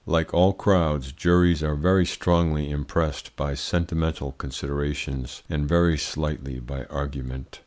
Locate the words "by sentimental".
3.35-4.31